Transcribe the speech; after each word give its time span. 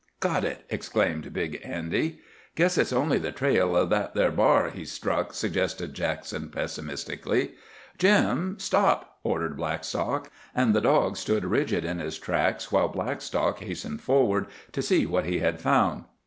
"Got 0.19 0.43
it!" 0.43 0.65
exclaimed 0.67 1.31
Big 1.31 1.61
Andy. 1.63 2.21
"Guess 2.55 2.79
it's 2.79 2.91
only 2.91 3.19
the 3.19 3.31
trail 3.31 3.75
o' 3.75 3.85
that 3.85 4.15
there 4.15 4.31
b'ar 4.31 4.71
he's 4.71 4.91
struck," 4.91 5.31
suggested 5.31 5.93
Jackson 5.93 6.49
pessimistically. 6.49 7.51
"Jim, 7.99 8.55
stop!" 8.57 9.19
ordered 9.23 9.55
Blackstock. 9.57 10.31
And 10.55 10.73
the 10.73 10.81
dog 10.81 11.17
stood 11.17 11.45
rigid 11.45 11.85
in 11.85 11.99
his 11.99 12.17
tracks 12.17 12.71
while 12.71 12.87
Blackstock 12.87 13.59
hastened 13.59 14.01
forward 14.01 14.47
to 14.71 14.81
see 14.81 15.05
what 15.05 15.25
he 15.27 15.37
had 15.37 15.61
found. 15.61 16.05